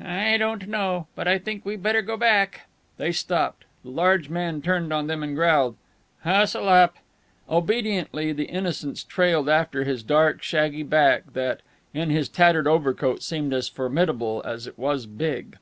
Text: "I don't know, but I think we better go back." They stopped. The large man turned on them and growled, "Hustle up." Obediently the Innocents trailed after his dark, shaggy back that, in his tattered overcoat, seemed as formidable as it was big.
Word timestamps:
"I 0.00 0.36
don't 0.36 0.68
know, 0.68 1.08
but 1.16 1.26
I 1.26 1.36
think 1.36 1.64
we 1.66 1.74
better 1.74 2.00
go 2.00 2.16
back." 2.16 2.68
They 2.96 3.10
stopped. 3.10 3.64
The 3.82 3.90
large 3.90 4.28
man 4.30 4.62
turned 4.62 4.92
on 4.92 5.08
them 5.08 5.24
and 5.24 5.34
growled, 5.34 5.74
"Hustle 6.22 6.68
up." 6.68 6.94
Obediently 7.50 8.32
the 8.32 8.44
Innocents 8.44 9.02
trailed 9.02 9.48
after 9.48 9.82
his 9.82 10.04
dark, 10.04 10.44
shaggy 10.44 10.84
back 10.84 11.32
that, 11.32 11.60
in 11.92 12.10
his 12.10 12.28
tattered 12.28 12.68
overcoat, 12.68 13.24
seemed 13.24 13.52
as 13.52 13.68
formidable 13.68 14.42
as 14.44 14.68
it 14.68 14.78
was 14.78 15.06
big. 15.06 15.58